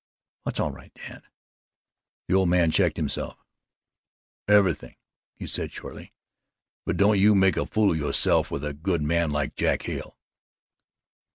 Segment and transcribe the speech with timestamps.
[0.41, 1.21] "What's all right, Dad?"
[2.27, 3.37] The old man checked himself:
[4.47, 4.95] "Ever' thing,"
[5.35, 6.11] he said shortly,
[6.87, 10.17] "but don't you make a fool of yo'self with a good man like Jack Hale."